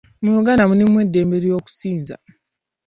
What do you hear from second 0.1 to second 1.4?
Mu Uganda mulimu eddembe